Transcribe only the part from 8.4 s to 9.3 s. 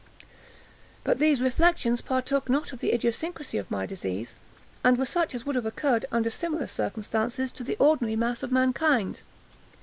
of mankind.